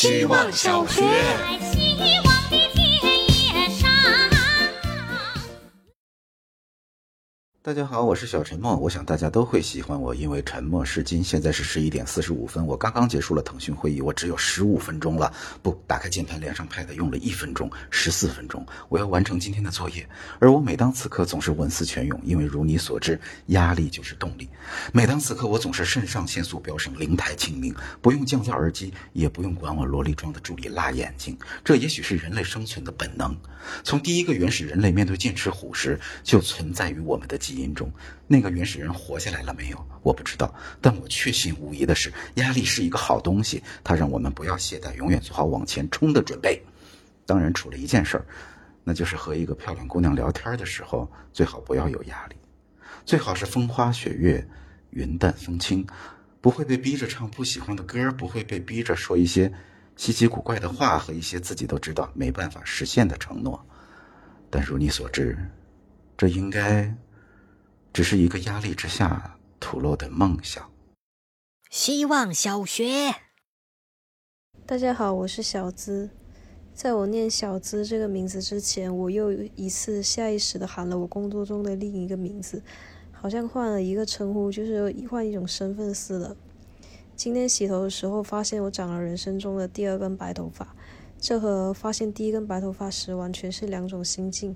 [0.00, 1.02] 希望小学。
[7.68, 11.22] 大家好，我是小陈默，我想大家都会喜欢我，因为沉默是金。
[11.22, 15.30] 现在是十一点四十五分，我刚刚结束了腾讯会议，我只有十五分钟了。
[15.62, 20.08] 不，打开键盘连上 Pad 用了一分钟，十四分钟，我要完成今天的作业。
[20.38, 24.48] 而我每当此刻总是文思泉涌，因为如你所知，压力就是动力。
[24.90, 31.36] 每当此刻，我总是肾上腺素飙升，灵台清明，不用降噪耳机，也不用管我萝莉装的助理辣眼睛。
[31.62, 33.36] 这也许是人类生存的本能。
[33.84, 37.92] 从第一个原始人类面对剑齿虎时，就存在于我们的基因中。
[38.26, 39.86] 那个原始人活下来了没有？
[40.02, 46.62] 我不知道，但我确信无疑的是，压力是一个好东西，它让我们不要懈怠，永远做好往前冲的准备。
[47.26, 48.24] 当然，除了一件事儿，
[48.84, 52.36] 那就是和一个漂亮姑娘聊天的时候，最好不要有压力，
[53.04, 54.46] 最好是风花雪月、
[54.90, 55.86] 云淡风轻，
[56.40, 59.52] 不会被逼着唱不喜欢的歌，不会被逼着说一些
[59.96, 63.62] 稀奇古怪的话和一些自己都知道没办法实现的承诺。
[64.48, 65.36] 但如你所知，
[66.16, 66.94] 这应该。
[67.92, 70.70] 只是一个压力之下吐露的梦想。
[71.70, 73.14] 希望小学，
[74.64, 76.10] 大家好，我是小资。
[76.72, 82.62] 在我念小资这个名字之前，我又一次下意识的喊了我工作中的另一个名字，
[83.10, 86.36] 好像换了一个称呼，就是换一种身份似的。
[87.16, 90.76] 今天洗头的时候，发现我长了人生中的第二根白头发，
[91.18, 94.54] 这和发现第一根白头发时完全是两种心境。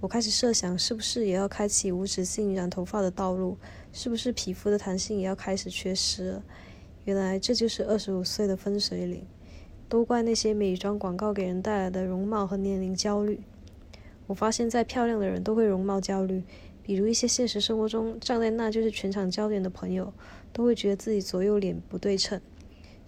[0.00, 3.58] 我开始设想，是不是也要开启无止境染头发的道路？
[3.92, 6.44] 是不是皮肤的弹性也要开始缺失了？
[7.04, 9.26] 原来这就是二十五岁的分水岭。
[9.88, 13.40] 都怪那些美妆广告给人带来的容貌和年龄焦虑。
[14.26, 16.44] 我发现，再漂亮的人都会容貌焦虑，
[16.82, 20.12] 比如一些现实生活中站在那就是全场焦点的朋友，
[20.52, 22.40] 都会觉得自己左右脸不对称。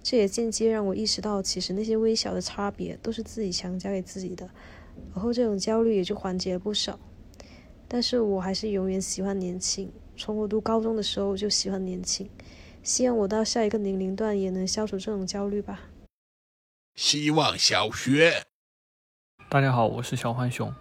[0.03, 4.49] 这也间接让我意识到，其实那些微小的差别都是自己强加给自己的。
[5.15, 6.99] 而后这种焦虑也就缓解了不少，
[7.89, 9.91] 但是我还是永远喜欢年轻。
[10.17, 12.29] 从我读高中的时候就喜欢年轻，
[12.83, 15.81] 希望我到下一个年龄段也能消除这种焦虑吧。
[16.95, 18.45] 希望小学，
[19.49, 20.75] 大家好，我是小浣熊。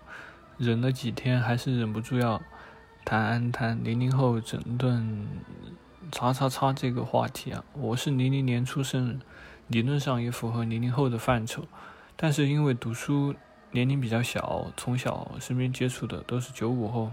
[0.58, 2.42] 忍了几天，还是忍不住要
[3.06, 5.26] 谈谈零零后整顿
[6.12, 7.64] 叉叉叉这个话题啊。
[7.74, 9.22] 我是零零年出生，
[9.68, 11.64] 理论上也符合零零后的范畴，
[12.16, 13.34] 但是因为读书。
[13.72, 17.12] 年龄比较小，从小身边接触的都是九五后，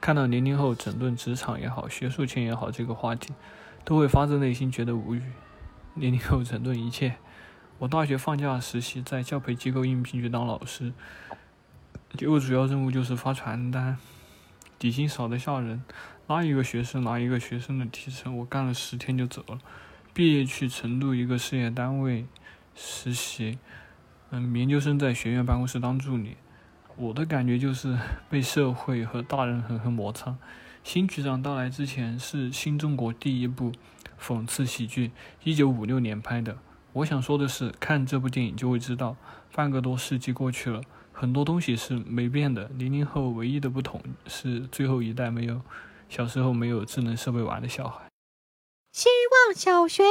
[0.00, 3.32] 看到零零后整顿职场也好，学术圈也好这个话题，
[3.84, 5.22] 都会发自内心觉得无语。
[5.94, 7.16] 零零后整顿一切，
[7.78, 10.92] 我大学放假实习，在教培机构应聘去当老师，
[12.16, 13.98] 结果主要任务就是发传单，
[14.78, 15.82] 底薪少得吓人，
[16.28, 19.58] 拉一个学生拿一个学生的提成，我干了十天就走了。
[20.14, 22.26] 毕业去成都一个事业单位
[22.76, 23.58] 实习。
[24.34, 26.38] 嗯，研究生在学院办公室当助理，
[26.96, 27.98] 我的感觉就是
[28.30, 30.34] 被社会和大人狠狠摩擦。
[30.82, 33.72] 新局长到来之前是新中国第一部
[34.18, 35.10] 讽刺喜剧，
[35.44, 36.56] 一九五六年拍的。
[36.94, 39.16] 我想说的是，看这部电影就会知道，
[39.54, 40.80] 半个多世纪过去了，
[41.12, 42.70] 很多东西是没变的。
[42.78, 45.60] 零零后唯一的不同是最后一代没有
[46.08, 48.06] 小时候没有智能设备玩的小孩。
[48.92, 49.10] 希
[49.46, 50.02] 望小学，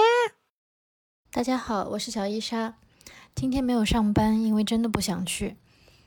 [1.32, 2.81] 大家好，我是小伊莎。
[3.34, 5.58] 今天没有上班，因为真的不想去。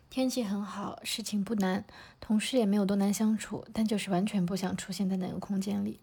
[0.08, 1.84] 天气很好，事情不难，
[2.20, 6.00] 同事也没有多难相处，但就是完全不想出现在那个空间里。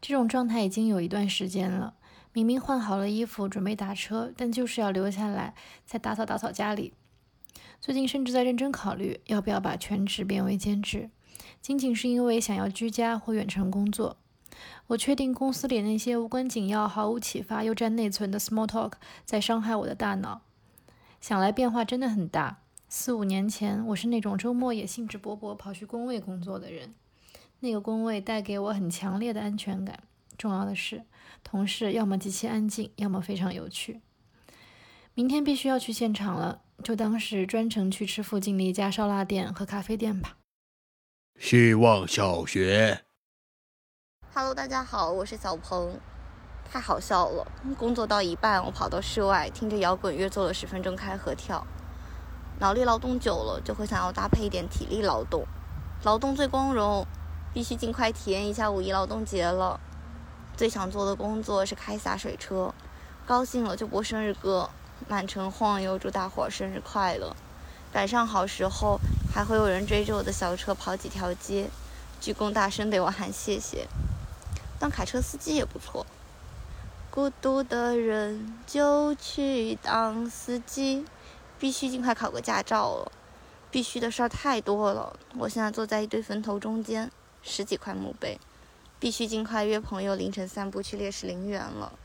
[0.00, 1.94] 这种状态已经有一段时间了。
[2.32, 5.54] 明明换好了衣服，准备打车，但就是要留下来
[5.84, 6.92] 再打扫打扫家里。
[7.80, 11.10] 最近甚至在认真考虑要不要把全职变为兼职，
[11.60, 14.16] 仅仅是因为想要居家或远程工作。
[14.88, 18.92] 我确定公司里那些无关紧要、毫无启发又占内存的 small talk
[19.24, 20.42] 在伤害我的大脑。
[21.20, 22.62] 想来变化真的很大。
[22.88, 26.94] 四五年前，我是那种周末也兴致勃勃跑去工位工作的人，
[27.60, 30.00] 那个工位带给我很强烈的安全感。
[30.36, 31.04] 重要的是，
[31.42, 34.00] 同事要么极其安静，要么非常有趣。
[35.14, 40.36] 明天必须要去现场了，就当是专程去吃附近的一家烧腊店和咖啡店吧。
[41.38, 43.03] 希望小学。
[44.36, 45.96] Hello，大家好，我是小鹏。
[46.68, 47.46] 太好笑了，
[47.78, 51.64] 工作到一半，我跑到室外，听着摇滚乐做了十分钟开合跳。
[52.58, 55.44] 脑力劳动久了，就会想要搭配一点体力劳动。
[56.02, 57.06] 劳动最光荣，
[57.52, 59.78] 必须尽快体验一下五一劳动节了。
[60.56, 62.74] 最想做的工作是开洒水车，
[63.24, 64.68] 高兴了就播生日歌，
[65.06, 67.36] 满城晃悠，祝大伙儿生日快乐。
[67.92, 68.98] 赶上好时候，
[69.32, 71.70] 还会有人追着我的小车跑几条街，
[72.20, 73.86] 鞠躬大声对我喊谢谢。
[74.84, 76.04] 当卡车司机也不错。
[77.10, 81.06] 孤独的人就去当司机，
[81.58, 83.10] 必须尽快考个驾照了。
[83.70, 87.10] 必须的事儿太多了，我现在坐在一堆坟头中间，
[87.42, 88.38] 十几块墓碑，
[89.00, 91.98] 必须尽快约朋友凌晨散步去烈士陵园了。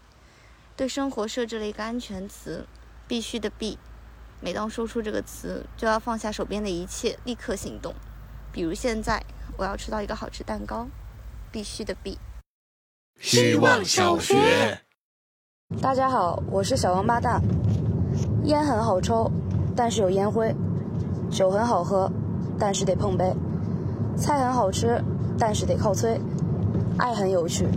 [0.78, 2.66] 对生活设置了一个安全词，
[3.10, 3.78] 必须的必。
[4.40, 7.94] 每当说出这个词，就要放下手边的一切，立刻行动。
[8.54, 9.26] 比如现在，
[9.58, 10.88] 我要吃到一个好吃蛋糕，
[11.52, 12.18] 必须的必。
[13.20, 14.80] 希望小学。
[15.82, 17.42] 大家好，我是小王八蛋。
[18.46, 19.30] 烟很好抽，
[19.76, 20.56] 但是有烟灰。
[21.30, 22.10] 酒很好喝，
[22.58, 23.36] 但是得碰杯；
[24.16, 25.04] 菜很好吃，
[25.38, 26.18] 但是得靠催；
[26.98, 27.68] 爱很有趣，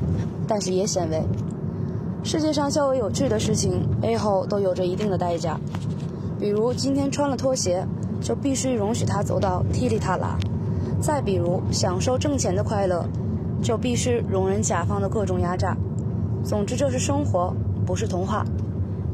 [0.46, 1.20] 但是也显微。
[2.22, 5.58] 世界上较为有趣的事情，背后都有着一定的代价。
[6.38, 7.84] 比如今天穿了拖鞋，
[8.20, 10.38] 就必须容许它走到踢里踏拉；
[11.00, 13.04] 再比如享受挣钱的快乐，
[13.62, 15.76] 就必须容忍甲方的各种压榨。
[16.44, 17.54] 总之，这是生活，
[17.86, 18.44] 不是童话。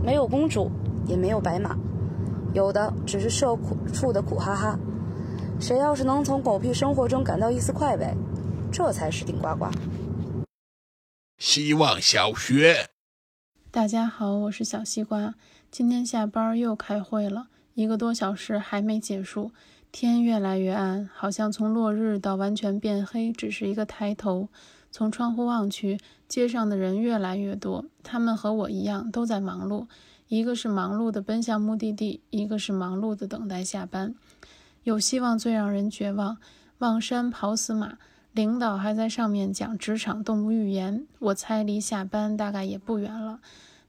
[0.02, 0.70] 没有公主，
[1.06, 1.76] 也没有白马。
[2.54, 4.78] 有的只是社苦处的苦哈哈，
[5.60, 8.14] 谁要是能从狗屁生活中感到一丝快慰，
[8.72, 9.66] 这才是顶呱呱。
[11.36, 12.88] 希望小学，
[13.70, 15.34] 大家好，我是小西瓜。
[15.70, 19.52] 今天下班又开会了，一个多小时还没结束，
[20.00, 24.48] 天越来越暗，好像从落日到完全变黑只是一个抬头。
[24.92, 25.98] 从窗户望去，
[26.28, 29.88] 街上的人越来越多，他们和我一样都在忙碌。
[30.28, 34.14] 一个是忙碌的奔向目的地，一个是忙碌的等待下班。
[34.84, 36.38] 有希望最让人绝望，
[36.78, 37.98] 望山跑死马。
[38.30, 43.40] 领导还在上面讲职场动物寓言，我猜离下班大概也不远了，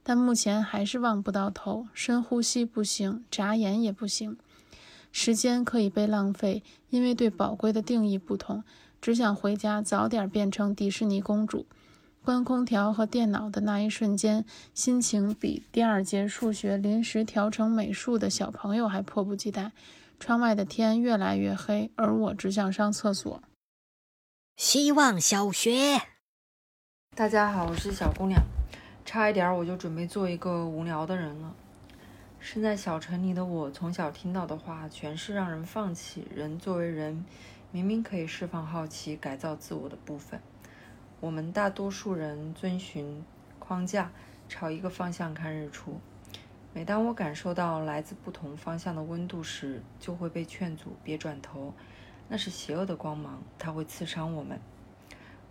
[0.02, 1.86] 但目前还是望不到头。
[1.94, 4.36] 深呼吸不行，眨眼也不行。
[5.12, 8.64] 时间可以被浪费，因为对宝贵的定义不同。
[9.02, 11.66] 只想回家，早点变成迪士尼公主。
[12.22, 19.72] 关空调和电脑的那一瞬间，心情比第二节数学临时调成美术的小朋友还迫不及待。
[20.20, 23.42] 窗外的天越来越黑，而我只想上厕所。
[24.58, 26.02] 希望小学，
[27.16, 28.44] 大家好，我是小姑娘，
[29.06, 31.56] 差一点我就准备做一个无聊的人了。
[32.40, 36.26] 身在小城里的我，从小听到的话全是让人放弃。
[36.34, 37.26] 人作为人，
[37.72, 40.40] 明明可以释放好奇、改造自我的部分。
[41.20, 43.24] 我们大多数人遵循
[43.60, 44.12] 框架，
[44.48, 46.00] 朝一个方向看日出。
[46.74, 51.74] 每当我感受到来自不同方向的温度时，就会被劝阻别转头，
[52.30, 54.58] 那是邪恶的光芒，它会刺伤我们。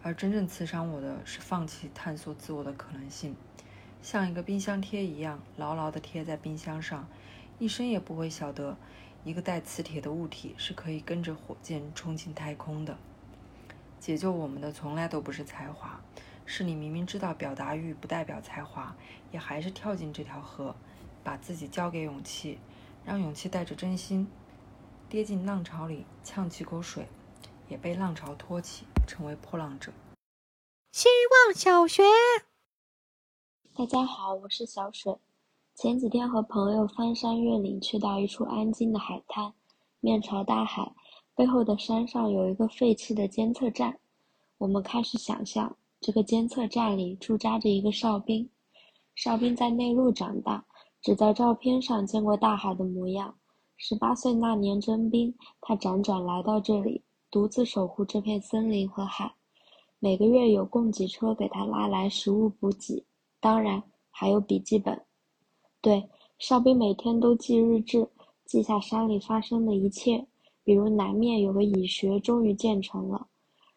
[0.03, 3.37] 而真正刺伤我的是放弃探索自我的可能性，
[4.03, 7.07] 像一个冰箱贴一样牢牢地贴在冰箱上，
[7.59, 8.77] 一生也不会晓得，
[9.25, 12.97] 一个带磁铁的物体是可以跟着火箭冲进太空的。
[14.01, 16.01] 解救我们的从来都不是才华，
[16.47, 18.97] 是你明明知道表达欲不代表才华，
[19.33, 20.75] 也还是跳进这条河，
[21.25, 22.59] 把自己交给勇气，
[23.05, 24.29] 让勇气带着真心
[25.09, 27.09] 跌进浪潮里，呛几口水，
[27.69, 29.93] 也被浪潮托起，成为破浪者。
[30.93, 31.09] 希
[31.47, 32.05] 望小学，
[33.79, 35.17] 大家好，我是小水。
[35.77, 39.55] 前几天和朋友翻山越岭，去到一处安静的海滩，
[40.01, 40.93] 面朝大海。
[41.37, 43.97] 背后的山上有一个废弃的监测站，
[44.59, 48.51] 我们开始想象，这个监测站里驻扎着一个哨兵。
[49.15, 50.67] 哨兵在内陆长大，
[51.01, 53.33] 只在照片上见过大海的模样。
[53.77, 59.37] 十八岁那年征兵，他辗转来到这里，独自守护这片森林和海。
[60.01, 63.05] 每个月有供给车给他拉来食物补给，
[63.41, 65.01] 当然还有笔记本。
[65.81, 68.09] 对，哨兵每天都记日志，
[68.45, 70.27] 记下山里发生的一切。
[70.65, 73.27] 比如南面有个蚁穴，终于建成了。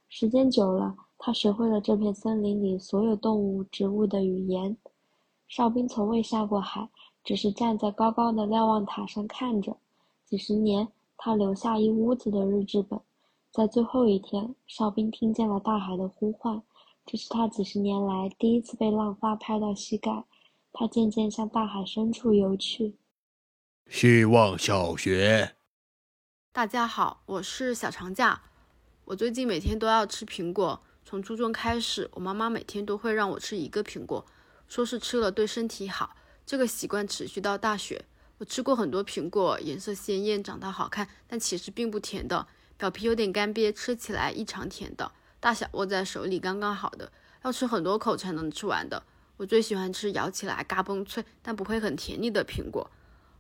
[0.10, 4.76] 时间久了，他学会了这片森林里所有动物、植物的语言。
[5.48, 6.90] 哨兵从未下过海，
[7.24, 9.78] 只是站在高高的瞭望塔上看着。
[10.26, 10.88] 几十年，
[11.18, 13.00] 他留下一屋子的日志本。
[13.52, 16.62] 在最后一天，哨兵听见了大海的呼唤，
[17.12, 20.24] 这是他几十年来第一次被浪花拍到膝盖。
[20.72, 22.96] 他渐渐向大海深处游去。
[23.90, 25.58] 希望小学。
[26.54, 28.44] 大家好，我是小长假。
[29.04, 34.26] 我最近每天都要吃苹果，从初中开始，我妈妈每天都会让我吃一个苹果，
[34.70, 36.16] 说是吃了对身体好。
[36.46, 38.06] 这个习惯持续到大学。
[38.38, 47.12] 我吃过很多苹果，颜色鲜艳，长得好看，但其实并不甜的，表皮有点干瘪，吃起来异常甜的，大小握在手里刚刚好的，
[47.44, 49.02] 要吃很多口才能吃完的。
[49.38, 52.90] 我最喜欢吃咬起来嘎嘣脆，但不会很甜腻的苹果。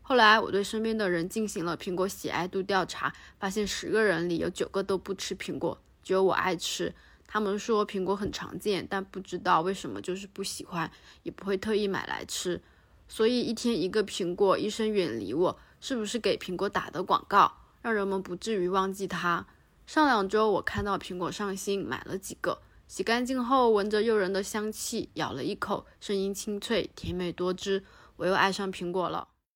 [0.02, 6.92] 后来，我对身边的人进行了苹果喜爱度调查，发现十个人里有九个都不吃苹果，只有我爱吃。
[7.28, 10.92] 他们说苹果很常见，但不知道为什么就是不喜欢，
[11.22, 12.60] 也不会特意买来吃。
[13.08, 19.46] 所以一天一个苹果，医生远离我，是不是给苹果打的广告，让人们不至于忘记它？
[19.86, 27.84] 上两周我看到苹果上新，买了几个，洗干净后闻着诱人的香气，咬了一口，声音清脆，甜美多汁，
[28.16, 29.28] 我又爱上苹果了。